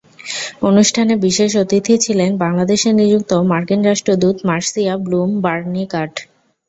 [0.61, 6.13] অনুষ্ঠানে বিশেষ অতিথি ছিলেন বাংলাদেশে নিযুক্ত মার্কিন রাষ্ট্রদূত মার্সিয়া ব্লুম বার্নিকাট।